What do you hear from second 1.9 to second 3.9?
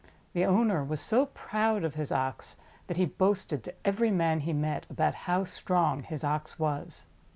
his Ox, that he boasted to